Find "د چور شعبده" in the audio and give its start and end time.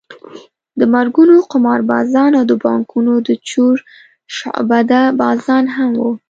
3.27-5.01